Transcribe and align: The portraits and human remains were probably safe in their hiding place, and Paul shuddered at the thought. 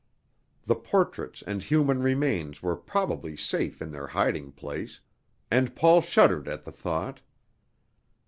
The 0.65 0.73
portraits 0.75 1.43
and 1.45 1.61
human 1.61 2.01
remains 2.01 2.63
were 2.63 2.75
probably 2.75 3.37
safe 3.37 3.83
in 3.83 3.91
their 3.91 4.07
hiding 4.07 4.51
place, 4.53 4.99
and 5.51 5.75
Paul 5.75 6.01
shuddered 6.01 6.47
at 6.47 6.63
the 6.63 6.71
thought. 6.71 7.21